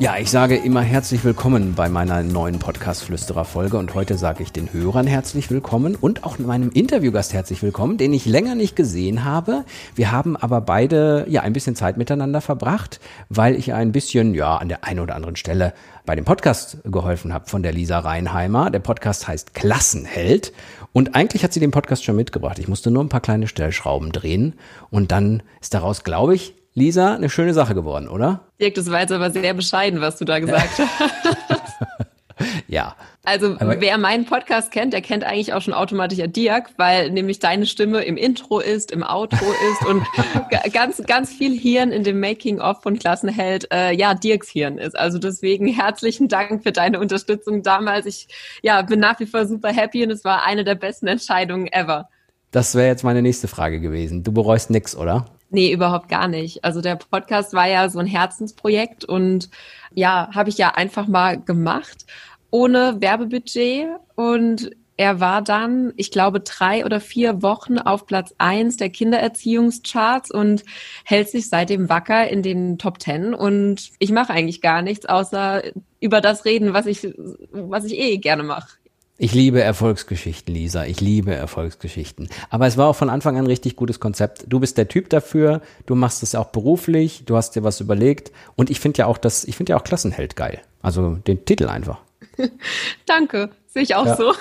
Ja, 0.00 0.16
ich 0.16 0.30
sage 0.30 0.56
immer 0.56 0.80
herzlich 0.80 1.24
willkommen 1.24 1.74
bei 1.74 1.90
meiner 1.90 2.22
neuen 2.22 2.58
Podcast-Flüsterer-Folge 2.58 3.76
und 3.76 3.92
heute 3.92 4.16
sage 4.16 4.42
ich 4.42 4.50
den 4.50 4.72
Hörern 4.72 5.06
herzlich 5.06 5.50
willkommen 5.50 5.94
und 5.94 6.24
auch 6.24 6.38
meinem 6.38 6.70
Interviewgast 6.70 7.34
herzlich 7.34 7.62
willkommen, 7.62 7.98
den 7.98 8.14
ich 8.14 8.24
länger 8.24 8.54
nicht 8.54 8.76
gesehen 8.76 9.26
habe. 9.26 9.66
Wir 9.94 10.10
haben 10.10 10.38
aber 10.38 10.62
beide 10.62 11.26
ja 11.28 11.42
ein 11.42 11.52
bisschen 11.52 11.76
Zeit 11.76 11.98
miteinander 11.98 12.40
verbracht, 12.40 12.98
weil 13.28 13.54
ich 13.54 13.74
ein 13.74 13.92
bisschen 13.92 14.32
ja 14.32 14.56
an 14.56 14.70
der 14.70 14.84
einen 14.84 15.00
oder 15.00 15.16
anderen 15.16 15.36
Stelle 15.36 15.74
bei 16.06 16.16
dem 16.16 16.24
Podcast 16.24 16.78
geholfen 16.84 17.34
habe 17.34 17.50
von 17.50 17.62
der 17.62 17.74
Lisa 17.74 17.98
Reinheimer. 17.98 18.70
Der 18.70 18.80
Podcast 18.80 19.28
heißt 19.28 19.52
Klassenheld 19.52 20.54
und 20.94 21.14
eigentlich 21.14 21.44
hat 21.44 21.52
sie 21.52 21.60
den 21.60 21.72
Podcast 21.72 22.04
schon 22.04 22.16
mitgebracht. 22.16 22.58
Ich 22.58 22.68
musste 22.68 22.90
nur 22.90 23.04
ein 23.04 23.10
paar 23.10 23.20
kleine 23.20 23.48
Stellschrauben 23.48 24.12
drehen 24.12 24.54
und 24.88 25.12
dann 25.12 25.42
ist 25.60 25.74
daraus, 25.74 26.04
glaube 26.04 26.34
ich, 26.34 26.54
Lisa, 26.74 27.14
eine 27.14 27.28
schöne 27.28 27.52
Sache 27.52 27.74
geworden, 27.74 28.08
oder? 28.08 28.40
Dirk, 28.60 28.74
das 28.74 28.90
war 28.90 29.00
jetzt 29.00 29.12
aber 29.12 29.30
sehr 29.30 29.54
bescheiden, 29.54 30.00
was 30.00 30.18
du 30.18 30.24
da 30.24 30.38
gesagt 30.38 30.78
hast. 31.48 31.74
ja. 32.68 32.94
Also 33.22 33.56
aber 33.58 33.80
wer 33.80 33.98
meinen 33.98 34.24
Podcast 34.24 34.70
kennt, 34.70 34.94
der 34.94 35.02
kennt 35.02 35.24
eigentlich 35.24 35.52
auch 35.52 35.60
schon 35.60 35.74
automatisch 35.74 36.18
ja 36.18 36.26
Dirk, 36.26 36.70
weil 36.78 37.10
nämlich 37.10 37.38
deine 37.38 37.66
Stimme 37.66 38.02
im 38.02 38.16
Intro 38.16 38.60
ist, 38.60 38.92
im 38.92 39.02
Outro 39.02 39.44
ist 39.70 39.86
und 39.86 40.02
ganz, 40.72 41.02
ganz 41.06 41.30
viel 41.30 41.58
Hirn 41.58 41.92
in 41.92 42.02
dem 42.02 42.18
Making-of 42.18 42.82
von 42.82 42.98
Klassenheld, 42.98 43.68
äh, 43.72 43.92
ja, 43.94 44.14
Dirks 44.14 44.48
Hirn 44.48 44.78
ist. 44.78 44.98
Also 44.98 45.18
deswegen 45.18 45.66
herzlichen 45.66 46.28
Dank 46.28 46.62
für 46.62 46.72
deine 46.72 46.98
Unterstützung 46.98 47.62
damals. 47.62 48.06
Ich 48.06 48.28
ja, 48.62 48.80
bin 48.82 49.00
nach 49.00 49.20
wie 49.20 49.26
vor 49.26 49.46
super 49.46 49.68
happy 49.68 50.02
und 50.02 50.10
es 50.10 50.24
war 50.24 50.44
eine 50.44 50.64
der 50.64 50.76
besten 50.76 51.08
Entscheidungen 51.08 51.66
ever. 51.66 52.08
Das 52.52 52.74
wäre 52.74 52.88
jetzt 52.88 53.04
meine 53.04 53.22
nächste 53.22 53.48
Frage 53.48 53.80
gewesen. 53.80 54.22
Du 54.22 54.32
bereust 54.32 54.70
nix, 54.70 54.96
oder? 54.96 55.26
Nee, 55.50 55.72
überhaupt 55.72 56.08
gar 56.08 56.28
nicht. 56.28 56.64
Also 56.64 56.80
der 56.80 56.96
Podcast 56.96 57.54
war 57.54 57.68
ja 57.68 57.88
so 57.88 57.98
ein 57.98 58.06
Herzensprojekt 58.06 59.04
und 59.04 59.50
ja, 59.92 60.30
habe 60.32 60.48
ich 60.48 60.58
ja 60.58 60.70
einfach 60.74 61.08
mal 61.08 61.40
gemacht, 61.40 62.06
ohne 62.50 63.00
Werbebudget. 63.00 63.88
Und 64.14 64.70
er 64.96 65.18
war 65.18 65.42
dann, 65.42 65.92
ich 65.96 66.12
glaube, 66.12 66.40
drei 66.40 66.84
oder 66.84 67.00
vier 67.00 67.42
Wochen 67.42 67.78
auf 67.78 68.06
Platz 68.06 68.34
eins 68.38 68.76
der 68.76 68.90
Kindererziehungscharts 68.90 70.30
und 70.30 70.62
hält 71.04 71.30
sich 71.30 71.48
seitdem 71.48 71.88
wacker 71.88 72.28
in 72.28 72.42
den 72.42 72.78
Top 72.78 72.98
Ten. 73.00 73.34
Und 73.34 73.90
ich 73.98 74.12
mache 74.12 74.32
eigentlich 74.32 74.60
gar 74.60 74.82
nichts, 74.82 75.06
außer 75.06 75.62
über 76.00 76.20
das 76.20 76.44
reden, 76.44 76.74
was 76.74 76.86
ich, 76.86 77.08
was 77.50 77.86
ich 77.86 77.98
eh 77.98 78.18
gerne 78.18 78.44
mache. 78.44 78.79
Ich 79.22 79.34
liebe 79.34 79.60
Erfolgsgeschichten, 79.60 80.54
Lisa. 80.54 80.86
Ich 80.86 81.02
liebe 81.02 81.34
Erfolgsgeschichten. 81.34 82.30
Aber 82.48 82.66
es 82.66 82.78
war 82.78 82.88
auch 82.88 82.96
von 82.96 83.10
Anfang 83.10 83.36
an 83.36 83.44
ein 83.44 83.48
richtig 83.48 83.76
gutes 83.76 84.00
Konzept. 84.00 84.46
Du 84.48 84.60
bist 84.60 84.78
der 84.78 84.88
Typ 84.88 85.10
dafür. 85.10 85.60
Du 85.84 85.94
machst 85.94 86.22
es 86.22 86.34
auch 86.34 86.46
beruflich. 86.46 87.24
Du 87.26 87.36
hast 87.36 87.54
dir 87.54 87.62
was 87.62 87.82
überlegt. 87.82 88.32
Und 88.56 88.70
ich 88.70 88.80
finde 88.80 89.00
ja 89.00 89.06
auch 89.06 89.18
das, 89.18 89.44
ich 89.44 89.58
finde 89.58 89.72
ja 89.72 89.76
auch 89.76 89.84
Klassenheld 89.84 90.36
geil. 90.36 90.62
Also 90.80 91.16
den 91.16 91.44
Titel 91.44 91.68
einfach. 91.68 91.98
Danke. 93.06 93.50
Sehe 93.66 93.82
ich 93.82 93.94
auch 93.94 94.06
ja. 94.06 94.16
so. 94.16 94.32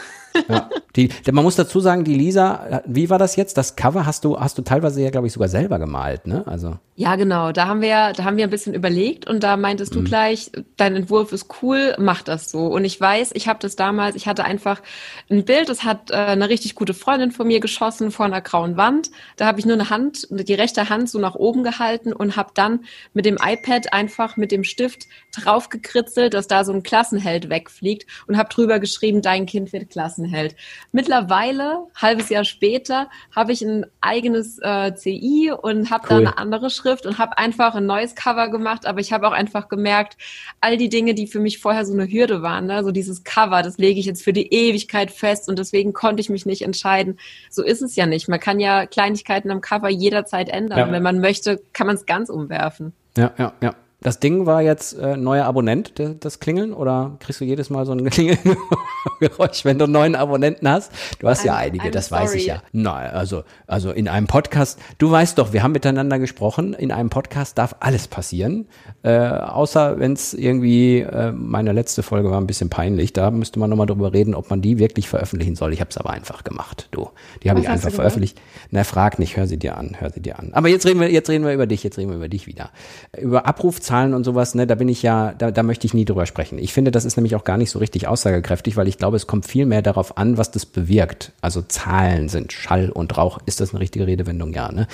Ja. 0.48 0.70
Die, 0.96 1.10
man 1.32 1.44
muss 1.44 1.56
dazu 1.56 1.80
sagen, 1.80 2.04
die 2.04 2.16
Lisa, 2.16 2.82
wie 2.86 3.10
war 3.10 3.20
das 3.20 3.36
jetzt? 3.36 3.58
Das 3.58 3.76
Cover 3.76 4.06
hast 4.06 4.26
du, 4.26 4.40
hast 4.40 4.58
du 4.58 4.64
teilweise 4.64 5.02
ja, 5.02 5.12
glaube 5.12 5.28
ich, 5.28 5.34
sogar 5.34 5.48
selber 5.48 5.80
gemalt, 5.80 6.26
ne? 6.28 6.46
Also. 6.48 6.78
Ja, 6.96 7.16
genau. 7.16 7.52
Da 7.54 7.68
haben 7.68 7.82
wir, 7.82 8.12
da 8.14 8.26
haben 8.26 8.36
wir 8.36 8.44
ein 8.44 8.50
bisschen 8.50 8.74
überlegt 8.74 9.26
und 9.30 9.42
da 9.42 9.56
meintest 9.56 9.96
du 9.96 10.02
mhm. 10.02 10.06
gleich, 10.06 10.52
dein 10.76 10.96
Entwurf 10.98 11.32
ist 11.32 11.48
cool, 11.62 11.96
mach 11.98 12.24
das 12.24 12.52
so. 12.52 12.66
Und 12.66 12.84
ich 12.84 13.00
weiß, 13.00 13.32
ich 13.36 13.48
habe 13.48 13.60
das 13.62 13.78
damals, 13.78 14.16
ich 14.18 14.28
hatte 14.28 14.44
einfach 14.44 14.82
ein 15.30 15.46
Bild, 15.46 15.70
das 15.70 15.86
hat 15.86 16.12
äh, 16.12 16.16
eine 16.16 16.50
richtig 16.50 16.76
gute 16.76 16.94
Freundin 16.94 17.32
von 17.32 17.48
mir 17.48 17.62
geschossen 17.62 18.12
vor 18.12 18.26
einer 18.26 18.42
grauen 18.42 18.76
Wand. 18.76 19.12
Da 19.38 19.46
habe 19.46 19.60
ich 19.60 19.66
nur 19.66 19.76
eine 19.76 19.90
Hand, 19.90 20.28
die 20.30 20.54
rechte 20.54 20.90
Hand 20.90 21.10
so 21.10 21.20
nach 21.20 21.36
oben 21.36 21.64
gehalten 21.64 22.12
und 22.12 22.36
habe 22.36 22.52
dann 22.54 22.82
mit 23.14 23.26
dem 23.26 23.38
iPad 23.42 23.94
einfach 23.94 24.36
mit 24.36 24.52
dem 24.52 24.66
Stift 24.66 25.08
draufgekritzelt, 25.32 26.34
dass 26.34 26.48
da 26.48 26.66
so 26.66 26.74
ein 26.74 26.84
Klassenheld 26.84 27.50
wegfliegt 27.50 28.08
und 28.28 28.38
habe 28.38 28.50
drüber 28.50 28.80
geschrieben, 28.80 29.22
dein 29.22 29.46
Kind 29.46 29.72
wird 29.72 29.90
Klassenheld. 30.20 30.56
Mittlerweile, 30.92 31.88
halbes 31.96 32.30
Jahr 32.30 32.44
später, 32.44 33.10
habe 33.36 33.52
ich 33.52 33.62
ein 33.62 33.86
eigenes 34.02 34.60
äh, 34.62 34.94
CI 34.94 35.52
und 35.52 35.90
habe 35.90 36.08
cool. 36.10 36.10
da 36.10 36.18
eine 36.18 36.38
andere 36.38 36.70
Schrift 36.70 36.80
Schrift 36.80 37.06
und 37.06 37.18
habe 37.18 37.38
einfach 37.38 37.76
ein 37.76 37.86
neues 37.86 38.16
Cover 38.16 38.50
gemacht, 38.50 38.86
aber 38.86 39.00
ich 39.00 39.12
habe 39.12 39.28
auch 39.28 39.32
einfach 39.32 39.70
gemerkt, 39.70 40.18
all 40.62 40.78
die 40.78 40.90
Dinge, 40.90 41.14
die 41.14 41.28
für 41.28 41.40
mich 41.40 41.60
vorher 41.60 41.86
so 41.86 41.94
eine 41.94 42.08
Hürde 42.08 42.42
waren, 42.42 42.68
ne, 42.68 42.84
so 42.84 42.92
dieses 42.92 43.24
Cover, 43.24 43.62
das 43.64 43.78
lege 43.78 44.00
ich 44.00 44.06
jetzt 44.06 44.24
für 44.24 44.34
die 44.34 44.54
Ewigkeit 44.54 45.12
fest 45.12 45.50
und 45.50 45.60
deswegen 45.60 45.94
konnte 45.94 46.22
ich 46.22 46.30
mich 46.30 46.46
nicht 46.46 46.62
entscheiden. 46.62 47.20
So 47.50 47.64
ist 47.64 47.82
es 47.82 47.96
ja 47.96 48.06
nicht. 48.06 48.28
Man 48.28 48.40
kann 48.40 48.60
ja 48.60 48.86
Kleinigkeiten 48.86 49.52
am 49.52 49.62
Cover 49.62 49.90
jederzeit 49.90 50.50
ändern. 50.50 50.80
Ja. 50.80 50.92
Wenn 50.92 51.04
man 51.04 51.20
möchte, 51.20 51.62
kann 51.74 51.88
man 51.88 51.96
es 51.96 52.06
ganz 52.06 52.30
umwerfen. 52.30 52.94
Ja, 53.18 53.34
ja, 53.38 53.54
ja. 53.62 53.76
Das 54.02 54.22
Ding 54.22 54.46
war 54.46 54.62
jetzt 54.62 54.98
äh, 54.98 55.18
neuer 55.18 55.44
Abonnent, 55.44 55.94
das 56.22 56.40
Klingeln, 56.40 56.72
oder 56.72 57.18
kriegst 57.20 57.42
du 57.42 57.46
jedes 57.46 57.70
Mal 57.70 57.86
so 57.86 57.92
ein 57.92 58.06
Klingelgeräusch, 58.10 59.66
wenn 59.66 59.78
du 59.78 59.84
einen 59.84 59.94
neuen 59.94 60.16
Abonnenten 60.16 60.70
hast? 60.70 60.94
Du 61.20 61.28
hast 61.28 61.42
I'm, 61.42 61.48
ja 61.48 61.56
einige, 61.58 61.90
I'm 61.90 61.92
das 61.92 62.08
sorry. 62.08 62.24
weiß 62.24 62.36
ich 62.36 62.46
ja. 62.46 62.64
Nein, 62.72 63.12
also, 63.12 63.44
also 63.68 63.92
in 63.92 64.08
einem 64.08 64.28
Podcast, 64.28 64.80
du 65.00 65.12
weißt 65.12 65.38
doch, 65.38 65.52
wir 65.52 65.64
haben 65.64 65.74
miteinander 65.74 66.18
gesprochen, 66.18 66.74
in 66.74 66.94
einem 66.94 67.10
Podcast 67.10 67.58
darf 67.58 67.76
alles 67.82 68.08
passieren, 68.08 68.70
äh, 69.04 69.18
außer 69.18 70.00
wenn 70.00 70.14
es 70.14 70.34
irgendwie, 70.34 71.02
äh, 71.02 71.34
meine 71.34 71.74
letzte 71.74 72.02
Folge 72.02 72.32
war 72.32 72.40
ein 72.40 72.48
bisschen 72.48 72.70
peinlich, 72.70 73.12
da 73.12 73.32
müsste 73.32 73.60
man 73.60 73.70
nochmal 73.70 73.88
drüber 73.88 74.14
reden, 74.14 74.34
ob 74.34 74.50
man 74.50 74.62
die 74.62 74.80
wirklich 74.80 75.10
veröffentlichen 75.10 75.58
soll. 75.58 75.74
Ich 75.74 75.82
habe 75.82 75.90
es 75.90 75.98
aber 75.98 76.12
einfach 76.12 76.46
gemacht, 76.46 76.88
du. 76.92 77.10
Die 77.44 77.50
habe 77.50 77.60
ich 77.60 77.68
einfach 77.68 77.92
veröffentlicht. 77.92 78.40
Na, 78.72 78.86
frag 78.86 79.20
nicht, 79.20 79.36
hör 79.36 79.46
sie 79.46 79.58
dir 79.58 79.78
an, 79.78 79.98
hör 80.00 80.10
sie 80.10 80.22
dir 80.22 80.40
an. 80.40 80.52
Aber 80.54 80.70
jetzt 80.70 80.86
reden 80.86 81.02
wir, 81.02 81.12
jetzt 81.12 81.30
reden 81.30 81.44
wir 81.44 81.54
über 81.54 81.68
dich, 81.68 81.84
jetzt 81.84 81.98
reden 81.98 82.12
wir 82.12 82.16
über 82.16 82.30
dich 82.30 82.48
wieder. 82.48 82.70
Über 83.18 83.46
Abrufzahlen 83.46 83.89
Zahlen 83.90 84.14
und 84.14 84.24
sowas, 84.24 84.54
ne, 84.54 84.68
da 84.68 84.76
bin 84.76 84.88
ich 84.88 85.02
ja, 85.02 85.34
da, 85.34 85.50
da 85.50 85.64
möchte 85.64 85.88
ich 85.88 85.96
nie 85.96 86.06
drüber 86.06 86.28
sprechen. 86.28 86.60
Ich 86.60 86.74
finde, 86.74 86.92
das 86.92 87.06
ist 87.06 87.18
nämlich 87.18 87.36
auch 87.36 87.44
gar 87.44 87.58
nicht 87.58 87.72
so 87.72 87.80
richtig 87.80 88.08
aussagekräftig, 88.08 88.78
weil 88.78 88.88
ich 88.88 89.00
glaube, 89.00 89.18
es 89.18 89.26
kommt 89.26 89.48
viel 89.48 89.66
mehr 89.66 89.82
darauf 89.82 90.16
an, 90.16 90.38
was 90.38 90.52
das 90.52 90.68
bewirkt. 90.68 91.32
Also 91.42 91.64
Zahlen 91.64 92.30
sind 92.30 92.54
Schall 92.54 92.92
und 92.92 93.18
Rauch. 93.18 93.40
Ist 93.48 93.62
das 93.62 93.72
eine 93.72 93.80
richtige 93.80 94.06
Redewendung? 94.06 94.54
Ja, 94.54 94.72
ne? 94.72 94.88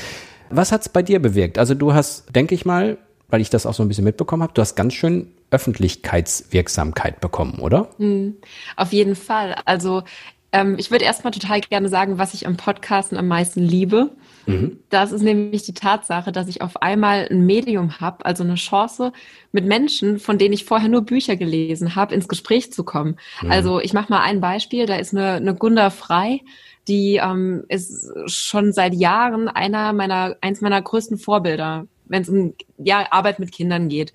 Was 0.50 0.72
hat's 0.72 0.88
bei 0.88 1.04
dir 1.04 1.22
bewirkt? 1.22 1.58
Also 1.58 1.74
du 1.74 1.94
hast, 1.94 2.34
denke 2.34 2.56
ich 2.56 2.66
mal, 2.66 2.98
weil 3.28 3.42
ich 3.42 3.50
das 3.50 3.66
auch 3.66 3.74
so 3.74 3.84
ein 3.84 3.90
bisschen 3.90 4.06
mitbekommen 4.06 4.44
habe, 4.44 4.54
du 4.54 4.62
hast 4.62 4.76
ganz 4.76 4.94
schön 4.94 5.28
Öffentlichkeitswirksamkeit 5.52 7.20
bekommen, 7.20 7.60
oder? 7.60 7.90
Mhm, 7.98 8.36
auf 8.78 8.94
jeden 8.94 9.16
Fall. 9.16 9.56
Also 9.66 10.04
ähm, 10.56 10.76
ich 10.78 10.90
würde 10.90 11.04
erstmal 11.04 11.32
total 11.32 11.60
gerne 11.60 11.90
sagen, 11.90 12.18
was 12.18 12.34
ich 12.34 12.48
am 12.48 12.56
Podcasten 12.56 13.18
am 13.18 13.28
meisten 13.28 13.60
liebe. 13.60 14.12
Mhm. 14.46 14.80
Das 14.90 15.12
ist 15.12 15.22
nämlich 15.22 15.64
die 15.64 15.74
Tatsache, 15.74 16.32
dass 16.32 16.48
ich 16.48 16.62
auf 16.62 16.82
einmal 16.82 17.28
ein 17.30 17.46
Medium 17.46 18.00
habe, 18.00 18.26
also 18.26 18.44
eine 18.44 18.56
Chance, 18.56 19.12
mit 19.52 19.66
Menschen, 19.66 20.18
von 20.18 20.38
denen 20.38 20.54
ich 20.54 20.64
vorher 20.64 20.88
nur 20.88 21.02
Bücher 21.02 21.36
gelesen 21.36 21.96
habe, 21.96 22.16
ins 22.16 22.30
Gespräch 22.30 22.72
zu 22.72 22.86
kommen. 22.86 23.18
Mhm. 23.42 23.52
Also 23.52 23.82
ich 23.82 23.92
mache 23.92 24.12
mal 24.12 24.22
ein 24.22 24.40
Beispiel, 24.40 24.86
da 24.86 24.96
ist 24.96 25.14
eine, 25.14 25.34
eine 25.34 25.56
Gunda 25.56 25.90
Frei, 25.90 26.42
die 26.88 27.16
ähm, 27.16 27.66
ist 27.68 28.12
schon 28.28 28.72
seit 28.72 28.94
Jahren 28.94 29.50
einer 29.50 29.92
meiner, 29.92 30.38
eins 30.40 30.62
meiner 30.62 30.82
größten 30.82 31.18
Vorbilder, 31.18 31.88
wenn 32.06 32.22
es 32.22 32.30
um 32.30 32.54
ja, 32.78 33.08
Arbeit 33.12 33.40
mit 33.40 33.52
Kindern 33.52 33.90
geht. 33.90 34.14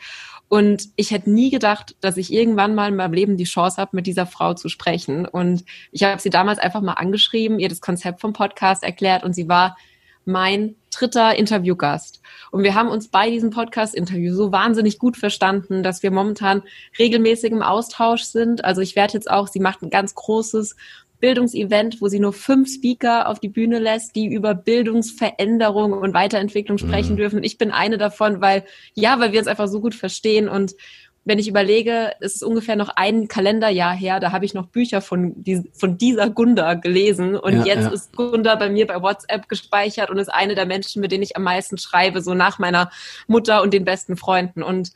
Und 0.51 0.89
ich 0.97 1.13
hätte 1.13 1.31
nie 1.31 1.49
gedacht, 1.49 1.95
dass 2.01 2.17
ich 2.17 2.33
irgendwann 2.33 2.75
mal 2.75 2.89
in 2.89 2.97
meinem 2.97 3.13
Leben 3.13 3.37
die 3.37 3.45
Chance 3.45 3.77
habe, 3.77 3.95
mit 3.95 4.09
dieser 4.09 4.27
Frau 4.27 4.53
zu 4.53 4.69
sprechen. 4.69 5.25
Und 5.25 5.65
ich 5.93 6.03
habe 6.03 6.21
sie 6.21 6.29
damals 6.29 6.59
einfach 6.59 6.81
mal 6.81 6.95
angeschrieben, 6.95 7.61
ihr 7.61 7.69
das 7.69 7.81
Konzept 7.81 8.21
vom 8.21 8.33
Podcast 8.33 8.83
erklärt 8.83 9.23
und 9.23 9.33
sie 9.33 9.49
war 9.49 9.77
mein 10.25 10.75
dritter 10.91 11.37
Interviewgast. 11.37 12.21
Und 12.51 12.65
wir 12.65 12.75
haben 12.75 12.89
uns 12.89 13.07
bei 13.07 13.31
diesem 13.31 13.51
Podcast-Interview 13.51 14.35
so 14.35 14.51
wahnsinnig 14.51 14.99
gut 14.99 15.17
verstanden, 15.17 15.85
dass 15.85 16.03
wir 16.03 16.11
momentan 16.11 16.63
regelmäßig 16.99 17.53
im 17.53 17.63
Austausch 17.63 18.25
sind. 18.25 18.65
Also 18.65 18.81
ich 18.81 18.97
werde 18.97 19.15
jetzt 19.15 19.31
auch, 19.31 19.47
sie 19.47 19.61
macht 19.61 19.83
ein 19.83 19.91
ganz 19.91 20.17
großes 20.17 20.75
Bildungsevent, 21.21 22.01
wo 22.01 22.09
sie 22.09 22.19
nur 22.19 22.33
fünf 22.33 22.69
Speaker 22.73 23.29
auf 23.29 23.39
die 23.39 23.49
Bühne 23.49 23.79
lässt, 23.79 24.17
die 24.17 24.27
über 24.27 24.55
Bildungsveränderung 24.55 25.93
und 25.93 26.15
Weiterentwicklung 26.15 26.79
sprechen 26.79 27.13
mhm. 27.13 27.19
dürfen. 27.19 27.45
Ich 27.45 27.59
bin 27.59 27.71
eine 27.71 27.99
davon, 27.99 28.41
weil, 28.41 28.65
ja, 28.95 29.21
weil 29.21 29.33
wir 29.33 29.39
uns 29.39 29.49
einfach 29.49 29.69
so 29.69 29.81
gut 29.81 29.95
verstehen 29.95 30.49
und 30.49 30.75
wenn 31.25 31.39
ich 31.39 31.49
überlege, 31.49 32.13
es 32.21 32.37
ist 32.37 32.43
ungefähr 32.43 32.77
noch 32.77 32.89
ein 32.97 33.29
Kalenderjahr 33.29 33.95
her, 33.95 34.21
da 34.21 34.33
habe 34.33 34.47
ich 34.47 34.55
noch 34.55 34.67
Bücher 34.67 35.03
von, 35.03 35.35
die, 35.37 35.71
von 35.75 35.99
dieser 35.99 36.31
Gunda 36.31 36.75
gelesen 36.75 37.37
und 37.37 37.53
ja, 37.53 37.65
jetzt 37.67 37.85
ja. 37.85 37.91
ist 37.91 38.17
Gunda 38.17 38.55
bei 38.55 38.71
mir 38.71 38.87
bei 38.87 39.03
WhatsApp 39.03 39.49
gespeichert 39.49 40.11
und 40.11 40.19
ist 40.19 40.33
eine 40.33 40.55
der 40.55 40.65
Menschen, 40.65 41.03
mit 41.03 41.13
denen 41.13 41.23
ich 41.23 41.37
am 41.37 41.43
meisten 41.43 41.77
schreibe, 41.77 42.23
so 42.23 42.33
nach 42.33 42.59
meiner 42.59 42.91
Mutter 43.27 43.63
und 43.63 43.75
den 43.75 43.85
besten 43.85 44.17
Freunden. 44.17 44.63
Und 44.63 44.93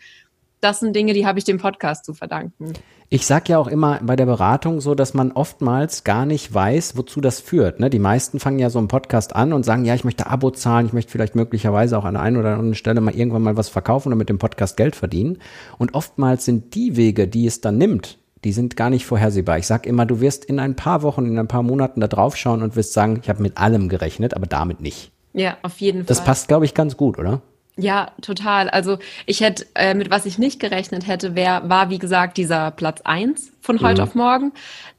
das 0.64 0.80
sind 0.80 0.96
Dinge, 0.96 1.12
die 1.12 1.26
habe 1.26 1.38
ich 1.38 1.44
dem 1.44 1.58
Podcast 1.58 2.06
zu 2.06 2.14
verdanken. 2.14 2.72
Ich 3.10 3.26
sag 3.26 3.48
ja 3.50 3.58
auch 3.58 3.68
immer 3.68 4.00
bei 4.02 4.16
der 4.16 4.24
Beratung 4.24 4.80
so, 4.80 4.94
dass 4.94 5.12
man 5.12 5.30
oftmals 5.32 6.04
gar 6.04 6.24
nicht 6.24 6.52
weiß, 6.52 6.96
wozu 6.96 7.20
das 7.20 7.38
führt. 7.38 7.78
Ne? 7.78 7.90
Die 7.90 7.98
meisten 7.98 8.40
fangen 8.40 8.58
ja 8.58 8.70
so 8.70 8.78
einen 8.78 8.88
Podcast 8.88 9.36
an 9.36 9.52
und 9.52 9.64
sagen, 9.64 9.84
ja, 9.84 9.94
ich 9.94 10.04
möchte 10.04 10.26
Abo 10.26 10.50
zahlen, 10.50 10.86
ich 10.86 10.94
möchte 10.94 11.12
vielleicht 11.12 11.34
möglicherweise 11.34 11.98
auch 11.98 12.06
an 12.06 12.14
der 12.14 12.22
einen 12.22 12.38
oder 12.38 12.52
anderen 12.52 12.74
Stelle 12.74 13.02
mal 13.02 13.14
irgendwann 13.14 13.42
mal 13.42 13.58
was 13.58 13.68
verkaufen 13.68 14.08
oder 14.08 14.16
mit 14.16 14.30
dem 14.30 14.38
Podcast 14.38 14.78
Geld 14.78 14.96
verdienen. 14.96 15.38
Und 15.76 15.94
oftmals 15.94 16.46
sind 16.46 16.74
die 16.74 16.96
Wege, 16.96 17.28
die 17.28 17.46
es 17.46 17.60
dann 17.60 17.76
nimmt, 17.76 18.18
die 18.42 18.52
sind 18.52 18.76
gar 18.76 18.88
nicht 18.88 19.04
vorhersehbar. 19.04 19.58
Ich 19.58 19.66
sag 19.66 19.86
immer, 19.86 20.06
du 20.06 20.20
wirst 20.20 20.46
in 20.46 20.58
ein 20.58 20.76
paar 20.76 21.02
Wochen, 21.02 21.26
in 21.26 21.38
ein 21.38 21.48
paar 21.48 21.62
Monaten 21.62 22.00
da 22.00 22.08
drauf 22.08 22.36
schauen 22.36 22.62
und 22.62 22.74
wirst 22.74 22.94
sagen, 22.94 23.20
ich 23.22 23.28
habe 23.28 23.42
mit 23.42 23.58
allem 23.58 23.90
gerechnet, 23.90 24.34
aber 24.34 24.46
damit 24.46 24.80
nicht. 24.80 25.12
Ja, 25.34 25.58
auf 25.62 25.78
jeden 25.80 26.00
Fall. 26.00 26.06
Das 26.06 26.24
passt, 26.24 26.48
glaube 26.48 26.64
ich, 26.64 26.74
ganz 26.74 26.96
gut, 26.96 27.18
oder? 27.18 27.42
Ja, 27.76 28.12
total. 28.22 28.70
Also 28.70 28.98
ich 29.26 29.40
hätte, 29.40 29.66
äh, 29.74 29.94
mit 29.94 30.10
was 30.10 30.26
ich 30.26 30.38
nicht 30.38 30.60
gerechnet 30.60 31.06
hätte, 31.08 31.34
wär, 31.34 31.68
war, 31.68 31.90
wie 31.90 31.98
gesagt, 31.98 32.36
dieser 32.36 32.70
Platz 32.70 33.00
eins 33.02 33.52
von 33.60 33.80
heute 33.80 34.02
mhm. 34.02 34.08
auf 34.08 34.14
morgen 34.14 34.52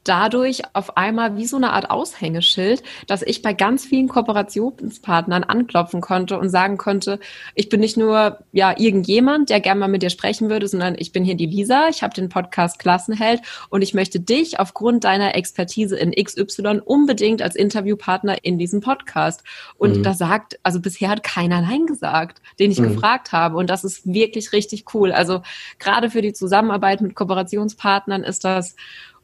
dadurch 0.05 0.61
auf 0.73 0.95
einmal 0.97 1.35
wie 1.35 1.45
so 1.45 1.57
eine 1.57 1.73
Art 1.73 1.89
Aushängeschild, 1.89 2.83
dass 3.07 3.21
ich 3.21 3.41
bei 3.41 3.53
ganz 3.53 3.85
vielen 3.85 4.07
Kooperationspartnern 4.07 5.43
anklopfen 5.43 5.99
konnte 5.99 6.39
und 6.39 6.49
sagen 6.49 6.77
konnte, 6.77 7.19
ich 7.55 7.69
bin 7.69 7.79
nicht 7.79 7.97
nur 7.97 8.39
ja 8.53 8.73
irgendjemand, 8.77 9.49
der 9.49 9.59
gerne 9.59 9.79
mal 9.81 9.87
mit 9.87 10.03
dir 10.03 10.09
sprechen 10.09 10.49
würde, 10.49 10.67
sondern 10.67 10.95
ich 10.97 11.11
bin 11.11 11.25
hier 11.25 11.35
die 11.35 11.47
Lisa, 11.47 11.89
ich 11.89 12.03
habe 12.03 12.13
den 12.13 12.29
Podcast 12.29 12.79
Klassenheld 12.79 13.41
und 13.69 13.81
ich 13.81 13.93
möchte 13.93 14.19
dich 14.19 14.59
aufgrund 14.59 15.03
deiner 15.03 15.35
Expertise 15.35 15.97
in 15.97 16.11
XY 16.11 16.81
unbedingt 16.85 17.41
als 17.41 17.55
Interviewpartner 17.55 18.37
in 18.43 18.59
diesem 18.59 18.81
Podcast. 18.81 19.43
Und 19.77 19.97
mhm. 19.97 20.03
da 20.03 20.13
sagt, 20.13 20.59
also 20.61 20.79
bisher 20.79 21.09
hat 21.09 21.23
keiner 21.23 21.61
Nein 21.61 21.87
gesagt, 21.87 22.41
den 22.65 22.71
ich 22.71 22.79
mhm. 22.79 22.93
gefragt 22.93 23.31
habe 23.31 23.57
und 23.57 23.69
das 23.69 23.83
ist 23.83 24.05
wirklich 24.11 24.51
richtig 24.51 24.85
cool. 24.93 25.11
Also 25.11 25.41
gerade 25.77 26.09
für 26.09 26.21
die 26.21 26.33
Zusammenarbeit 26.33 27.01
mit 27.01 27.15
Kooperationspartnern 27.15 28.23
ist 28.23 28.43
das 28.43 28.75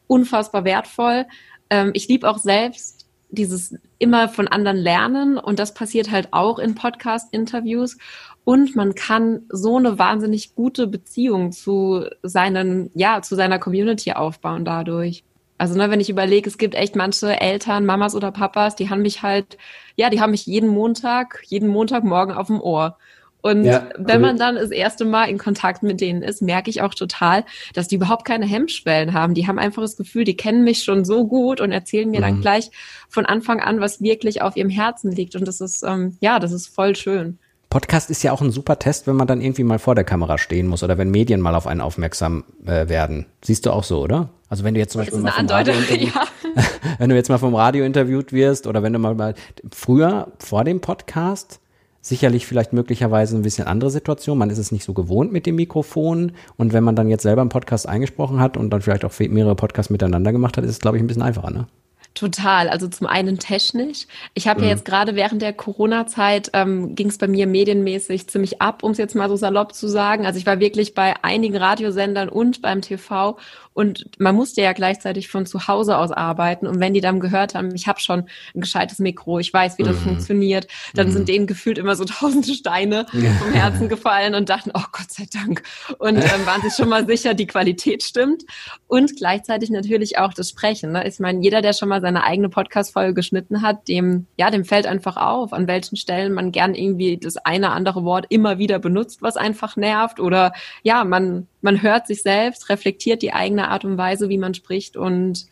unfassbar 0.06 0.64
wertvoll. 0.64 1.26
Ähm, 1.72 1.90
ich 1.94 2.08
liebe 2.08 2.30
auch 2.30 2.38
selbst 2.38 3.08
dieses 3.30 3.76
immer 3.98 4.30
von 4.30 4.48
anderen 4.48 4.78
lernen 4.78 5.38
und 5.38 5.58
das 5.58 5.74
passiert 5.74 6.12
halt 6.12 6.30
auch 6.32 6.60
in 6.60 6.76
Podcast-Interviews. 6.76 7.98
Und 8.44 8.76
man 8.76 8.96
kann 8.96 9.44
so 9.50 9.78
eine 9.78 9.98
wahnsinnig 9.98 10.56
gute 10.56 10.88
Beziehung 10.88 11.52
zu 11.52 12.06
seinen, 12.24 12.92
ja, 12.94 13.22
zu 13.22 13.36
seiner 13.36 13.60
Community 13.60 14.14
aufbauen 14.14 14.66
dadurch. 14.66 15.24
Also, 15.58 15.78
ne, 15.78 15.92
wenn 15.92 16.00
ich 16.00 16.10
überlege, 16.10 16.50
es 16.50 16.58
gibt 16.58 16.74
echt 16.74 16.96
manche 16.96 17.40
Eltern, 17.40 17.86
Mamas 17.86 18.16
oder 18.16 18.32
Papas, 18.32 18.76
die 18.76 18.90
haben 18.90 19.04
mich 19.04 19.22
halt, 19.22 19.58
ja, 19.96 20.10
die 20.10 20.20
haben 20.20 20.32
mich 20.32 20.48
jeden 20.48 20.70
Montag, 20.70 21.44
jeden 21.46 21.70
Montagmorgen 21.70 22.36
auf 22.36 22.48
dem 22.48 22.60
Ohr. 22.60 22.98
Und 23.42 23.64
ja, 23.64 23.90
wenn 23.98 24.22
man 24.22 24.38
dann 24.38 24.56
das 24.56 24.70
erste 24.70 25.04
Mal 25.04 25.26
in 25.26 25.38
Kontakt 25.38 25.82
mit 25.84 26.00
denen 26.00 26.22
ist, 26.22 26.42
merke 26.42 26.70
ich 26.70 26.82
auch 26.82 26.94
total, 26.94 27.44
dass 27.74 27.88
die 27.88 27.96
überhaupt 27.96 28.26
keine 28.26 28.46
Hemmschwellen 28.46 29.14
haben. 29.14 29.34
Die 29.34 29.48
haben 29.48 29.58
einfach 29.58 29.82
das 29.82 29.98
Gefühl, 29.98 30.24
die 30.24 30.38
kennen 30.38 30.64
mich 30.64 30.84
schon 30.84 31.06
so 31.06 31.28
gut 31.28 31.60
und 31.60 31.72
erzählen 31.72 32.10
mir 32.10 32.20
mhm. 32.20 32.24
dann 32.24 32.42
gleich 32.42 32.70
von 33.10 33.26
Anfang 33.26 33.60
an, 33.60 33.82
was 33.82 34.02
wirklich 34.02 34.42
auf 34.42 34.56
ihrem 34.56 34.70
Herzen 34.70 35.12
liegt. 35.12 35.36
Und 35.36 35.48
das 35.48 35.60
ist, 35.60 35.84
ähm, 35.84 36.18
ja, 36.22 36.40
das 36.40 36.52
ist 36.52 36.68
voll 36.68 36.96
schön. 36.96 37.40
Podcast 37.72 38.10
ist 38.10 38.22
ja 38.22 38.34
auch 38.34 38.42
ein 38.42 38.52
super 38.52 38.78
Test, 38.78 39.08
wenn 39.08 39.16
man 39.16 39.28
dann 39.28 39.40
irgendwie 39.40 39.64
mal 39.64 39.80
vor 39.80 39.96
der 39.96 40.04
Kamera 40.04 40.38
stehen 40.38 40.68
muss 40.68 40.84
oder 40.84 40.98
wenn 40.98 41.10
Medien 41.10 41.40
mal 41.40 41.56
auf 41.56 41.68
einen 41.68 41.80
aufmerksam 41.80 42.44
äh, 42.66 42.90
werden. 42.90 43.28
Siehst 43.42 43.66
du 43.66 43.72
auch 43.72 43.86
so, 43.86 44.02
oder? 44.02 44.30
Also 44.50 44.66
wenn 44.66 44.74
du 44.74 44.82
jetzt 44.82 44.92
zum 44.92 45.00
Beispiel 45.00 45.20
mal 45.20 45.32
vom 45.32 45.48
Radio 45.48 45.74
ja. 45.90 46.28
wenn 46.98 47.10
du 47.10 47.16
jetzt 47.16 47.30
mal 47.30 47.38
vom 47.38 47.56
Radio 47.56 47.86
interviewt 47.86 48.34
wirst 48.34 48.68
oder 48.68 48.84
wenn 48.84 48.92
du 48.92 49.00
mal, 49.00 49.16
mal 49.16 49.36
früher 49.72 50.34
vor 50.38 50.66
dem 50.66 50.82
Podcast 50.82 51.61
sicherlich 52.02 52.48
vielleicht 52.48 52.74
möglicherweise 52.74 53.36
ein 53.36 53.44
bisschen 53.44 53.68
andere 53.68 53.92
Situation. 53.92 54.38
Man 54.38 54.50
ist 54.50 54.58
es 54.58 54.72
nicht 54.72 54.84
so 54.84 54.94
gewohnt 54.94 55.32
mit 55.32 55.46
dem 55.46 55.56
Mikrofon. 55.56 56.34
Und 56.58 56.74
wenn 56.74 56.84
man 56.84 56.96
dann 56.96 57.10
jetzt 57.10 57.24
selber 57.24 57.42
einen 57.42 57.50
Podcast 57.50 57.88
eingesprochen 57.88 58.40
hat 58.40 58.58
und 58.58 58.72
dann 58.72 58.82
vielleicht 58.82 59.06
auch 59.06 59.14
mehrere 59.20 59.56
Podcasts 59.56 59.92
miteinander 59.92 60.32
gemacht 60.32 60.58
hat, 60.58 60.64
ist 60.64 60.72
es, 60.72 60.80
glaube 60.80 60.98
ich, 60.98 61.04
ein 61.04 61.08
bisschen 61.08 61.24
einfacher, 61.24 61.52
ne? 61.52 61.68
Total. 62.14 62.68
Also 62.68 62.90
zum 62.90 63.08
einen 63.08 63.40
technisch. 63.40 64.06
Ich 64.34 64.48
habe 64.48 64.60
mhm. 64.60 64.66
ja 64.66 64.72
jetzt 64.72 64.84
gerade 64.84 65.16
während 65.16 65.42
der 65.42 65.54
Corona-Zeit 65.54 66.50
ähm, 66.54 66.94
ging 66.94 67.08
es 67.08 67.18
bei 67.18 67.28
mir 67.28 67.48
medienmäßig 67.48 68.28
ziemlich 68.28 68.62
ab, 68.62 68.84
um 68.84 68.92
es 68.92 68.98
jetzt 68.98 69.16
mal 69.16 69.30
so 69.30 69.38
salopp 69.38 69.74
zu 69.74 69.88
sagen. 69.88 70.26
Also 70.26 70.38
ich 70.38 70.46
war 70.46 70.60
wirklich 70.60 70.94
bei 70.94 71.24
einigen 71.24 71.56
Radiosendern 71.56 72.28
und 72.28 72.62
beim 72.62 72.82
TV 72.82 73.38
und 73.74 74.06
man 74.20 74.36
musste 74.36 74.62
ja 74.62 74.74
gleichzeitig 74.74 75.30
von 75.30 75.46
zu 75.46 75.68
Hause 75.68 75.98
aus 75.98 76.12
arbeiten. 76.12 76.68
Und 76.68 76.82
wenn 76.82 76.94
die 76.94 77.00
dann 77.00 77.22
gehört 77.22 77.56
haben, 77.56 77.74
ich 77.74 77.88
habe 77.88 78.02
schon 78.02 78.26
ein 78.54 78.62
gescheites 78.62 79.00
Mikro, 79.00 79.40
ich 79.40 79.54
weiß, 79.54 79.78
wie 79.78 79.84
das 79.84 79.96
mhm. 79.98 80.02
funktioniert, 80.02 80.68
dann 80.94 81.08
mhm. 81.08 81.12
sind 81.14 81.30
denen 81.30 81.48
gefühlt 81.48 81.78
immer 81.78 81.96
so 81.96 82.04
tausende 82.06 82.54
Steine 82.54 83.06
vom 83.10 83.54
Herzen 83.54 83.88
gefallen 83.88 84.36
und 84.36 84.50
dachten, 84.50 84.72
oh 84.74 84.84
Gott 84.92 85.12
sei 85.12 85.26
Dank. 85.32 85.64
Und 86.00 86.18
ähm, 86.18 86.46
waren 86.46 86.62
sich 86.62 86.74
schon 86.74 86.90
mal 86.90 87.06
sicher, 87.06 87.34
die 87.34 87.48
Qualität 87.48 88.04
stimmt. 88.04 88.44
Und 88.88 89.16
gleichzeitig 89.16 89.70
natürlich 89.70 90.18
auch 90.18 90.34
das 90.34 90.50
Sprechen. 90.50 90.92
Ne? 90.92 91.08
Ich 91.08 91.20
meine, 91.20 91.42
jeder, 91.42 91.62
der 91.62 91.72
schon 91.72 91.88
mal 91.88 92.01
seine 92.02 92.24
eigene 92.24 92.50
Podcast-Folge 92.50 93.14
geschnitten 93.14 93.62
hat, 93.62 93.88
dem, 93.88 94.26
ja, 94.38 94.52
dem 94.52 94.66
fällt 94.66 94.86
einfach 94.86 95.18
auf, 95.18 95.54
an 95.54 95.68
welchen 95.68 95.96
Stellen 95.96 96.34
man 96.34 96.52
gern 96.52 96.76
irgendwie 96.76 97.18
das 97.18 97.38
eine 97.38 97.72
andere 97.72 98.04
Wort 98.04 98.26
immer 98.30 98.58
wieder 98.58 98.80
benutzt, 98.80 99.22
was 99.22 99.38
einfach 99.38 99.78
nervt. 99.78 100.20
Oder 100.20 100.54
ja, 100.84 101.04
man, 101.04 101.48
man 101.62 101.82
hört 101.82 102.08
sich 102.08 102.22
selbst, 102.22 102.70
reflektiert 102.70 103.22
die 103.22 103.34
eigene 103.34 103.70
Art 103.70 103.86
und 103.86 103.98
Weise, 103.98 104.28
wie 104.30 104.38
man 104.38 104.54
spricht. 104.54 104.98
Und 104.98 105.46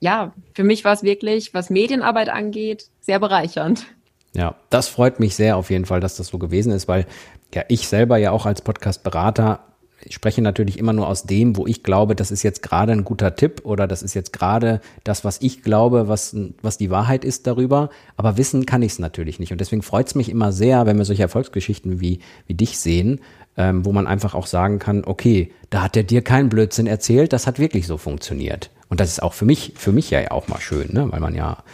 ja, 0.00 0.32
für 0.54 0.64
mich 0.64 0.84
war 0.84 0.92
es 0.92 1.02
wirklich, 1.02 1.54
was 1.54 1.70
Medienarbeit 1.70 2.28
angeht, 2.28 2.88
sehr 3.00 3.18
bereichernd. 3.18 3.86
Ja, 4.34 4.56
das 4.70 4.88
freut 4.88 5.20
mich 5.20 5.34
sehr 5.34 5.56
auf 5.56 5.70
jeden 5.70 5.86
Fall, 5.86 6.00
dass 6.00 6.16
das 6.16 6.28
so 6.28 6.38
gewesen 6.38 6.72
ist, 6.72 6.88
weil 6.88 7.06
ja 7.54 7.62
ich 7.68 7.88
selber 7.88 8.16
ja 8.16 8.32
auch 8.32 8.46
als 8.46 8.62
Podcast-Berater 8.62 9.60
ich 10.04 10.14
spreche 10.14 10.42
natürlich 10.42 10.78
immer 10.78 10.92
nur 10.92 11.08
aus 11.08 11.24
dem, 11.24 11.56
wo 11.56 11.66
ich 11.66 11.82
glaube, 11.82 12.14
das 12.14 12.30
ist 12.30 12.42
jetzt 12.42 12.62
gerade 12.62 12.92
ein 12.92 13.04
guter 13.04 13.34
Tipp 13.34 13.62
oder 13.64 13.86
das 13.86 14.02
ist 14.02 14.14
jetzt 14.14 14.32
gerade 14.32 14.80
das, 15.02 15.24
was 15.24 15.40
ich 15.40 15.62
glaube, 15.62 16.08
was, 16.08 16.36
was 16.62 16.78
die 16.78 16.90
Wahrheit 16.90 17.24
ist 17.24 17.46
darüber. 17.46 17.90
Aber 18.16 18.36
wissen 18.36 18.66
kann 18.66 18.82
ich 18.82 18.92
es 18.92 18.98
natürlich 18.98 19.38
nicht. 19.38 19.52
Und 19.52 19.60
deswegen 19.60 19.82
freut 19.82 20.08
es 20.08 20.14
mich 20.14 20.28
immer 20.28 20.52
sehr, 20.52 20.86
wenn 20.86 20.98
wir 20.98 21.04
solche 21.04 21.22
Erfolgsgeschichten 21.22 22.00
wie, 22.00 22.20
wie 22.46 22.54
dich 22.54 22.78
sehen, 22.78 23.20
ähm, 23.56 23.84
wo 23.84 23.92
man 23.92 24.06
einfach 24.06 24.34
auch 24.34 24.46
sagen 24.46 24.78
kann, 24.78 25.04
okay, 25.04 25.50
da 25.70 25.82
hat 25.82 25.94
der 25.94 26.02
dir 26.02 26.22
keinen 26.22 26.48
Blödsinn 26.48 26.86
erzählt, 26.86 27.32
das 27.32 27.46
hat 27.46 27.58
wirklich 27.58 27.86
so 27.86 27.96
funktioniert. 27.96 28.70
Und 28.88 29.00
das 29.00 29.08
ist 29.08 29.22
auch 29.22 29.32
für 29.32 29.44
mich, 29.44 29.72
für 29.76 29.92
mich 29.92 30.10
ja 30.10 30.30
auch 30.30 30.48
mal 30.48 30.60
schön, 30.60 30.92
ne? 30.92 31.10
weil 31.10 31.20
man 31.20 31.34
ja 31.34 31.64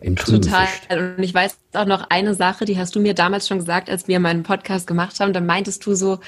im 0.00 0.16
Trüben 0.16 0.42
Total. 0.42 0.66
Fischt. 0.66 0.92
Und 0.92 1.22
ich 1.22 1.34
weiß 1.34 1.56
auch 1.74 1.86
noch 1.86 2.06
eine 2.10 2.34
Sache, 2.34 2.64
die 2.64 2.78
hast 2.78 2.94
du 2.94 3.00
mir 3.00 3.14
damals 3.14 3.48
schon 3.48 3.58
gesagt, 3.58 3.88
als 3.88 4.08
wir 4.08 4.20
meinen 4.20 4.42
Podcast 4.42 4.86
gemacht 4.86 5.18
haben. 5.20 5.32
Da 5.32 5.40
meintest 5.40 5.86
du 5.86 5.94
so, 5.94 6.20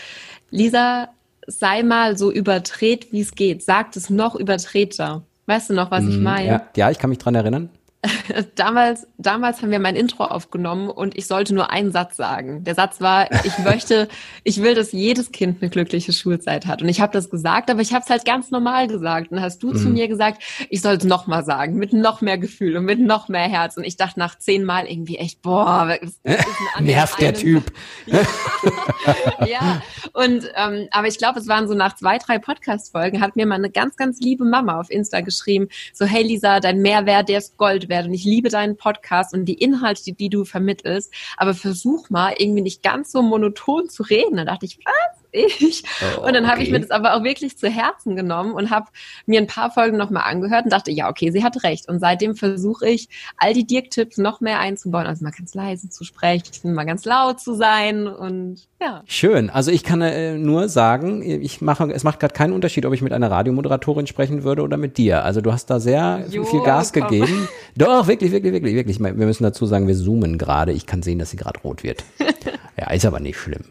Lisa, 0.50 1.08
sei 1.46 1.82
mal 1.82 2.16
so 2.16 2.32
überdreht, 2.32 3.12
wie 3.12 3.20
es 3.20 3.34
geht. 3.34 3.62
Sagt 3.62 3.96
es 3.96 4.10
noch 4.10 4.34
übertreter. 4.34 5.22
Weißt 5.46 5.70
du 5.70 5.74
noch, 5.74 5.90
was 5.90 6.04
ich 6.04 6.16
mhm, 6.16 6.22
meine? 6.22 6.46
Ja, 6.46 6.68
ja, 6.76 6.90
ich 6.90 6.98
kann 6.98 7.10
mich 7.10 7.18
dran 7.18 7.34
erinnern. 7.34 7.68
damals, 8.54 9.06
damals 9.18 9.62
haben 9.62 9.70
wir 9.70 9.78
mein 9.78 9.96
Intro 9.96 10.24
aufgenommen 10.24 10.90
und 10.90 11.16
ich 11.16 11.26
sollte 11.26 11.54
nur 11.54 11.70
einen 11.70 11.92
Satz 11.92 12.16
sagen. 12.16 12.64
Der 12.64 12.74
Satz 12.74 13.00
war, 13.00 13.30
ich 13.44 13.58
möchte, 13.58 14.08
ich 14.44 14.62
will, 14.62 14.74
dass 14.74 14.92
jedes 14.92 15.32
Kind 15.32 15.62
eine 15.62 15.70
glückliche 15.70 16.12
Schulzeit 16.12 16.66
hat. 16.66 16.82
Und 16.82 16.88
ich 16.88 17.00
habe 17.00 17.12
das 17.12 17.30
gesagt, 17.30 17.70
aber 17.70 17.80
ich 17.80 17.92
habe 17.92 18.02
es 18.04 18.10
halt 18.10 18.24
ganz 18.24 18.50
normal 18.50 18.88
gesagt. 18.88 19.32
Und 19.32 19.40
hast 19.40 19.62
du 19.62 19.72
mhm. 19.72 19.76
zu 19.76 19.88
mir 19.88 20.08
gesagt, 20.08 20.42
ich 20.70 20.80
soll 20.80 20.94
es 20.94 21.04
nochmal 21.04 21.44
sagen, 21.44 21.74
mit 21.76 21.92
noch 21.92 22.20
mehr 22.20 22.38
Gefühl 22.38 22.76
und 22.76 22.84
mit 22.84 23.00
noch 23.00 23.28
mehr 23.28 23.48
Herz. 23.48 23.76
Und 23.76 23.84
ich 23.84 23.96
dachte 23.96 24.18
nach 24.18 24.38
zehnmal 24.38 24.86
irgendwie 24.86 25.16
echt, 25.16 25.42
boah, 25.42 25.96
nervt 26.80 27.20
der 27.20 27.34
Typ. 27.34 27.64
ja. 28.06 29.46
ja. 29.46 29.82
Und 30.12 30.44
ähm, 30.54 30.88
aber 30.90 31.08
ich 31.08 31.18
glaube, 31.18 31.40
es 31.40 31.48
waren 31.48 31.68
so 31.68 31.74
nach 31.74 31.96
zwei, 31.96 32.18
drei 32.18 32.38
Podcast-Folgen, 32.38 33.20
hat 33.20 33.36
mir 33.36 33.46
mal 33.46 33.56
eine 33.56 33.70
ganz, 33.70 33.96
ganz 33.96 34.20
liebe 34.20 34.44
Mama 34.44 34.78
auf 34.78 34.90
Insta 34.90 35.20
geschrieben, 35.20 35.68
so, 35.92 36.04
hey 36.04 36.22
Lisa, 36.22 36.60
dein 36.60 36.80
Mehrwert, 36.82 37.28
der 37.28 37.38
ist 37.38 37.56
Gold 37.56 37.88
wert 37.88 37.93
und 38.02 38.12
ich 38.12 38.24
liebe 38.24 38.48
deinen 38.48 38.76
Podcast 38.76 39.34
und 39.34 39.44
die 39.44 39.54
Inhalte, 39.54 40.02
die, 40.04 40.14
die 40.14 40.28
du 40.28 40.44
vermittelst, 40.44 41.12
aber 41.36 41.54
versuch 41.54 42.10
mal 42.10 42.34
irgendwie 42.36 42.62
nicht 42.62 42.82
ganz 42.82 43.12
so 43.12 43.22
monoton 43.22 43.88
zu 43.88 44.02
reden. 44.02 44.36
Da 44.36 44.44
dachte 44.44 44.66
ich, 44.66 44.78
was? 44.84 45.23
Ich. 45.34 45.82
Oh, 46.16 46.26
und 46.26 46.34
dann 46.34 46.46
habe 46.46 46.56
okay. 46.56 46.64
ich 46.64 46.70
mir 46.70 46.80
das 46.80 46.90
aber 46.90 47.14
auch 47.14 47.24
wirklich 47.24 47.58
zu 47.58 47.68
Herzen 47.68 48.16
genommen 48.16 48.52
und 48.52 48.70
habe 48.70 48.86
mir 49.26 49.40
ein 49.40 49.46
paar 49.46 49.70
Folgen 49.70 49.96
nochmal 49.96 50.24
angehört 50.24 50.64
und 50.64 50.72
dachte, 50.72 50.90
ja, 50.90 51.08
okay, 51.08 51.30
sie 51.30 51.44
hat 51.44 51.62
recht. 51.64 51.88
Und 51.88 51.98
seitdem 51.98 52.36
versuche 52.36 52.88
ich, 52.88 53.08
all 53.36 53.52
die 53.52 53.66
Dirk-Tipps 53.66 54.18
noch 54.18 54.40
mehr 54.40 54.60
einzubauen. 54.60 55.06
Also 55.06 55.24
mal 55.24 55.32
ganz 55.32 55.54
leise 55.54 55.88
zu 55.88 56.04
sprechen, 56.04 56.74
mal 56.74 56.84
ganz 56.84 57.04
laut 57.04 57.40
zu 57.40 57.54
sein 57.54 58.06
und 58.06 58.66
ja. 58.80 59.02
Schön. 59.06 59.50
Also 59.50 59.70
ich 59.70 59.82
kann 59.82 60.02
äh, 60.02 60.36
nur 60.36 60.68
sagen, 60.68 61.22
ich 61.22 61.60
mache, 61.60 61.90
es 61.92 62.04
macht 62.04 62.20
gerade 62.20 62.34
keinen 62.34 62.52
Unterschied, 62.52 62.84
ob 62.86 62.92
ich 62.92 63.02
mit 63.02 63.12
einer 63.12 63.30
Radiomoderatorin 63.30 64.06
sprechen 64.06 64.44
würde 64.44 64.62
oder 64.62 64.76
mit 64.76 64.98
dir. 64.98 65.24
Also 65.24 65.40
du 65.40 65.52
hast 65.52 65.66
da 65.66 65.80
sehr 65.80 66.24
jo, 66.30 66.44
viel 66.44 66.60
Gas 66.62 66.92
komm. 66.92 67.08
gegeben. 67.08 67.48
Doch, 67.76 68.06
wirklich, 68.06 68.30
wirklich, 68.32 68.52
wirklich, 68.52 68.74
wirklich. 68.74 69.00
Wir 69.00 69.12
müssen 69.12 69.42
dazu 69.42 69.66
sagen, 69.66 69.88
wir 69.88 69.96
zoomen 69.96 70.38
gerade. 70.38 70.72
Ich 70.72 70.86
kann 70.86 71.02
sehen, 71.02 71.18
dass 71.18 71.30
sie 71.30 71.36
gerade 71.36 71.60
rot 71.60 71.82
wird. 71.82 72.04
ja, 72.78 72.90
ist 72.90 73.06
aber 73.06 73.20
nicht 73.20 73.38
schlimm. 73.38 73.64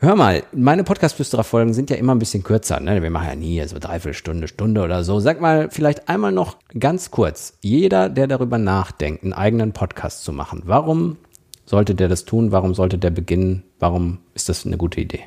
Hör 0.00 0.16
mal, 0.16 0.42
meine 0.52 0.82
Podcast-Flüsterer-Folgen 0.82 1.74
sind 1.74 1.90
ja 1.90 1.96
immer 1.96 2.14
ein 2.14 2.18
bisschen 2.18 2.42
kürzer. 2.42 2.80
Ne? 2.80 3.02
Wir 3.02 3.10
machen 3.10 3.28
ja 3.28 3.34
nie 3.34 3.62
so 3.66 3.78
dreiviertel 3.78 4.14
Stunde, 4.14 4.48
Stunde 4.48 4.82
oder 4.82 5.04
so. 5.04 5.20
Sag 5.20 5.40
mal 5.40 5.68
vielleicht 5.70 6.08
einmal 6.08 6.32
noch 6.32 6.56
ganz 6.78 7.10
kurz. 7.10 7.58
Jeder, 7.60 8.08
der 8.08 8.26
darüber 8.26 8.58
nachdenkt, 8.58 9.22
einen 9.22 9.32
eigenen 9.32 9.72
Podcast 9.72 10.24
zu 10.24 10.32
machen, 10.32 10.62
warum 10.64 11.18
sollte 11.66 11.94
der 11.94 12.08
das 12.08 12.24
tun? 12.24 12.50
Warum 12.50 12.74
sollte 12.74 12.98
der 12.98 13.10
beginnen? 13.10 13.62
Warum 13.78 14.18
ist 14.34 14.48
das 14.48 14.66
eine 14.66 14.76
gute 14.76 15.00
Idee? 15.00 15.26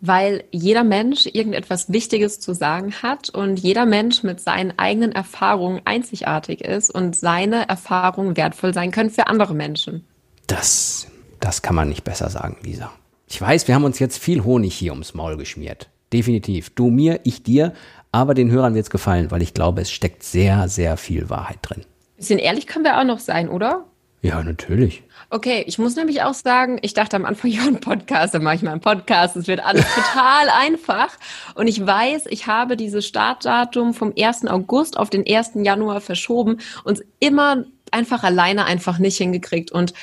weil 0.00 0.44
jeder 0.50 0.82
Mensch 0.82 1.26
irgendetwas 1.26 1.92
Wichtiges 1.92 2.40
zu 2.40 2.54
sagen 2.54 2.94
hat 3.02 3.28
und 3.28 3.60
jeder 3.60 3.84
Mensch 3.84 4.22
mit 4.22 4.40
seinen 4.40 4.78
eigenen 4.78 5.12
Erfahrungen 5.12 5.82
einzigartig 5.84 6.62
ist 6.62 6.90
und 6.90 7.14
seine 7.14 7.68
Erfahrungen 7.68 8.36
wertvoll 8.36 8.72
sein 8.72 8.90
können 8.90 9.10
für 9.10 9.26
andere 9.26 9.54
Menschen. 9.54 10.06
Das, 10.46 11.06
das 11.40 11.62
kann 11.62 11.74
man 11.74 11.88
nicht 11.88 12.04
besser 12.04 12.30
sagen, 12.30 12.56
Lisa. 12.62 12.92
Ich 13.26 13.40
weiß, 13.40 13.68
wir 13.68 13.74
haben 13.74 13.84
uns 13.84 13.98
jetzt 13.98 14.18
viel 14.18 14.44
Honig 14.44 14.74
hier 14.74 14.92
ums 14.92 15.14
Maul 15.14 15.36
geschmiert. 15.36 15.88
Definitiv. 16.12 16.70
Du 16.70 16.90
mir, 16.90 17.20
ich 17.24 17.42
dir. 17.42 17.72
Aber 18.12 18.34
den 18.34 18.50
Hörern 18.50 18.74
wird 18.74 18.86
es 18.86 18.90
gefallen, 18.90 19.30
weil 19.30 19.40
ich 19.40 19.54
glaube, 19.54 19.80
es 19.80 19.90
steckt 19.90 20.24
sehr, 20.24 20.68
sehr 20.68 20.96
viel 20.96 21.30
Wahrheit 21.30 21.58
drin. 21.62 21.84
Bisschen 22.16 22.40
ehrlich 22.40 22.66
können 22.66 22.84
wir 22.84 22.98
auch 22.98 23.04
noch 23.04 23.20
sein, 23.20 23.48
oder? 23.48 23.84
Ja, 24.22 24.42
natürlich. 24.42 25.02
Okay, 25.30 25.64
ich 25.66 25.78
muss 25.78 25.96
nämlich 25.96 26.22
auch 26.22 26.34
sagen, 26.34 26.78
ich 26.82 26.92
dachte 26.92 27.16
am 27.16 27.24
Anfang, 27.24 27.50
ja, 27.52 27.62
ein 27.62 27.80
Podcast, 27.80 28.34
dann 28.34 28.42
mache 28.42 28.56
ich 28.56 28.62
mal 28.62 28.72
einen 28.72 28.80
Podcast, 28.80 29.36
es 29.36 29.46
wird 29.46 29.64
alles 29.64 29.86
total 29.94 30.48
einfach. 30.60 31.10
Und 31.54 31.68
ich 31.68 31.84
weiß, 31.86 32.24
ich 32.28 32.46
habe 32.46 32.76
dieses 32.76 33.06
Startdatum 33.06 33.94
vom 33.94 34.12
1. 34.18 34.46
August 34.48 34.98
auf 34.98 35.08
den 35.08 35.24
1. 35.26 35.52
Januar 35.62 36.00
verschoben 36.00 36.58
und 36.84 37.02
immer 37.20 37.64
einfach 37.92 38.24
alleine 38.24 38.64
einfach 38.64 38.98
nicht 38.98 39.16
hingekriegt. 39.18 39.70
Und 39.70 39.94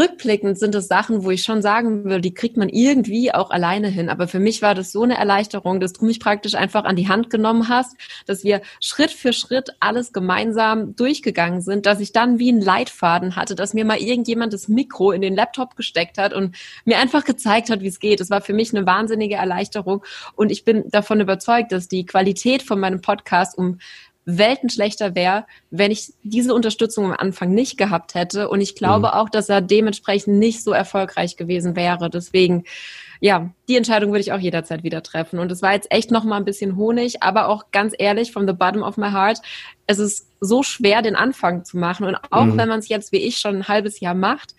rückblickend 0.00 0.58
sind 0.58 0.74
es 0.74 0.88
Sachen, 0.88 1.24
wo 1.24 1.30
ich 1.30 1.42
schon 1.42 1.62
sagen 1.62 2.04
will, 2.04 2.20
die 2.20 2.34
kriegt 2.34 2.56
man 2.56 2.68
irgendwie 2.68 3.32
auch 3.32 3.50
alleine 3.50 3.88
hin. 3.88 4.08
Aber 4.08 4.26
für 4.26 4.40
mich 4.40 4.62
war 4.62 4.74
das 4.74 4.92
so 4.92 5.02
eine 5.02 5.18
Erleichterung, 5.18 5.78
dass 5.78 5.92
du 5.92 6.06
mich 6.06 6.18
praktisch 6.18 6.54
einfach 6.54 6.84
an 6.84 6.96
die 6.96 7.08
Hand 7.08 7.28
genommen 7.30 7.68
hast, 7.68 7.96
dass 8.26 8.42
wir 8.42 8.62
Schritt 8.80 9.10
für 9.10 9.32
Schritt 9.32 9.76
alles 9.78 10.12
gemeinsam 10.12 10.96
durchgegangen 10.96 11.60
sind, 11.60 11.86
dass 11.86 12.00
ich 12.00 12.12
dann 12.12 12.38
wie 12.38 12.50
ein 12.50 12.60
Leitfaden 12.60 13.36
hatte, 13.36 13.54
dass 13.54 13.74
mir 13.74 13.84
mal 13.84 13.98
irgendjemand 13.98 14.52
das 14.52 14.68
Mikro 14.68 15.12
in 15.12 15.20
den 15.20 15.36
Laptop 15.36 15.76
gesteckt 15.76 16.18
hat 16.18 16.32
und 16.32 16.56
mir 16.84 16.98
einfach 16.98 17.24
gezeigt 17.24 17.70
hat, 17.70 17.82
wie 17.82 17.88
es 17.88 18.00
geht. 18.00 18.20
Das 18.20 18.30
war 18.30 18.40
für 18.40 18.54
mich 18.54 18.74
eine 18.74 18.86
wahnsinnige 18.86 19.34
Erleichterung 19.34 20.02
und 20.34 20.50
ich 20.50 20.64
bin 20.64 20.84
davon 20.88 21.20
überzeugt, 21.20 21.72
dass 21.72 21.88
die 21.88 22.06
Qualität 22.06 22.62
von 22.62 22.80
meinem 22.80 23.02
Podcast 23.02 23.58
um 23.58 23.78
Welten 24.24 24.68
schlechter 24.68 25.14
wäre, 25.14 25.46
wenn 25.70 25.90
ich 25.90 26.12
diese 26.22 26.54
Unterstützung 26.54 27.06
am 27.06 27.16
Anfang 27.18 27.52
nicht 27.52 27.78
gehabt 27.78 28.14
hätte. 28.14 28.48
Und 28.48 28.60
ich 28.60 28.74
glaube 28.74 29.08
mhm. 29.08 29.14
auch, 29.14 29.30
dass 29.30 29.48
er 29.48 29.60
dementsprechend 29.60 30.38
nicht 30.38 30.62
so 30.62 30.72
erfolgreich 30.72 31.36
gewesen 31.36 31.74
wäre. 31.74 32.10
Deswegen, 32.10 32.64
ja, 33.20 33.50
die 33.68 33.76
Entscheidung 33.76 34.10
würde 34.10 34.20
ich 34.20 34.32
auch 34.32 34.38
jederzeit 34.38 34.82
wieder 34.82 35.02
treffen. 35.02 35.38
Und 35.38 35.50
es 35.50 35.62
war 35.62 35.72
jetzt 35.72 35.90
echt 35.90 36.10
noch 36.10 36.24
mal 36.24 36.36
ein 36.36 36.44
bisschen 36.44 36.76
Honig, 36.76 37.22
aber 37.22 37.48
auch 37.48 37.70
ganz 37.72 37.94
ehrlich, 37.98 38.32
from 38.32 38.46
the 38.46 38.52
bottom 38.52 38.82
of 38.82 38.96
my 38.96 39.10
heart, 39.10 39.40
es 39.86 39.98
ist 39.98 40.28
so 40.40 40.62
schwer, 40.62 41.02
den 41.02 41.16
Anfang 41.16 41.64
zu 41.64 41.78
machen. 41.78 42.06
Und 42.06 42.16
auch 42.30 42.44
mhm. 42.44 42.58
wenn 42.58 42.68
man 42.68 42.78
es 42.80 42.88
jetzt 42.88 43.12
wie 43.12 43.18
ich 43.18 43.38
schon 43.38 43.56
ein 43.56 43.68
halbes 43.68 44.00
Jahr 44.00 44.14
macht, 44.14 44.54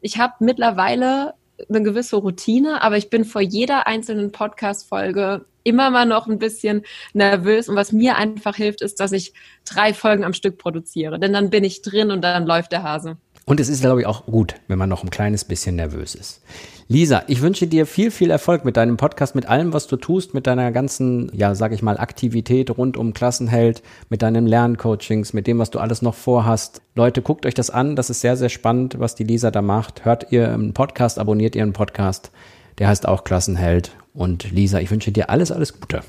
ich 0.00 0.18
habe 0.18 0.34
mittlerweile 0.40 1.34
eine 1.68 1.82
gewisse 1.82 2.16
Routine, 2.16 2.82
aber 2.82 2.96
ich 2.96 3.10
bin 3.10 3.24
vor 3.24 3.40
jeder 3.40 3.86
einzelnen 3.86 4.32
Podcast-Folge 4.32 5.44
immer 5.64 5.90
mal 5.90 6.06
noch 6.06 6.26
ein 6.26 6.38
bisschen 6.38 6.84
nervös. 7.12 7.68
Und 7.68 7.76
was 7.76 7.92
mir 7.92 8.16
einfach 8.16 8.56
hilft, 8.56 8.82
ist, 8.82 9.00
dass 9.00 9.12
ich 9.12 9.32
drei 9.64 9.94
Folgen 9.94 10.24
am 10.24 10.32
Stück 10.32 10.58
produziere. 10.58 11.18
Denn 11.18 11.32
dann 11.32 11.50
bin 11.50 11.64
ich 11.64 11.82
drin 11.82 12.10
und 12.10 12.22
dann 12.22 12.46
läuft 12.46 12.72
der 12.72 12.82
Hase. 12.82 13.16
Und 13.52 13.60
es 13.60 13.68
ist, 13.68 13.82
glaube 13.82 14.00
ich, 14.00 14.06
auch 14.06 14.24
gut, 14.24 14.54
wenn 14.66 14.78
man 14.78 14.88
noch 14.88 15.04
ein 15.04 15.10
kleines 15.10 15.44
bisschen 15.44 15.76
nervös 15.76 16.14
ist. 16.14 16.40
Lisa, 16.88 17.22
ich 17.26 17.42
wünsche 17.42 17.66
dir 17.66 17.84
viel, 17.84 18.10
viel 18.10 18.30
Erfolg 18.30 18.64
mit 18.64 18.78
deinem 18.78 18.96
Podcast, 18.96 19.34
mit 19.34 19.44
allem, 19.44 19.74
was 19.74 19.88
du 19.88 19.96
tust, 19.96 20.32
mit 20.32 20.46
deiner 20.46 20.72
ganzen, 20.72 21.30
ja, 21.34 21.54
sag 21.54 21.72
ich 21.72 21.82
mal, 21.82 21.98
Aktivität 21.98 22.70
rund 22.70 22.96
um 22.96 23.12
Klassenheld, 23.12 23.82
mit 24.08 24.22
deinen 24.22 24.46
Lerncoachings, 24.46 25.34
mit 25.34 25.46
dem, 25.46 25.58
was 25.58 25.68
du 25.68 25.80
alles 25.80 26.00
noch 26.00 26.14
vorhast. 26.14 26.80
Leute, 26.94 27.20
guckt 27.20 27.44
euch 27.44 27.52
das 27.52 27.68
an. 27.68 27.94
Das 27.94 28.08
ist 28.08 28.22
sehr, 28.22 28.38
sehr 28.38 28.48
spannend, 28.48 28.98
was 28.98 29.16
die 29.16 29.24
Lisa 29.24 29.50
da 29.50 29.60
macht. 29.60 30.06
Hört 30.06 30.32
ihr 30.32 30.50
einen 30.50 30.72
Podcast, 30.72 31.18
abonniert 31.18 31.54
ihren 31.54 31.74
Podcast. 31.74 32.30
Der 32.78 32.88
heißt 32.88 33.06
auch 33.06 33.22
Klassenheld. 33.22 33.90
Und 34.14 34.50
Lisa, 34.50 34.80
ich 34.80 34.90
wünsche 34.90 35.12
dir 35.12 35.28
alles, 35.28 35.52
alles 35.52 35.78
Gute. 35.78 36.00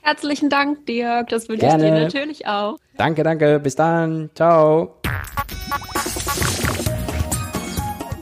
Herzlichen 0.00 0.48
Dank, 0.48 0.86
Dirk. 0.86 1.28
Das 1.28 1.46
wünsche 1.50 1.66
ich 1.66 1.74
dir 1.74 1.90
natürlich 1.90 2.46
auch. 2.46 2.78
Danke, 2.96 3.22
danke. 3.22 3.60
Bis 3.60 3.76
dann. 3.76 4.30
Ciao. 4.34 4.94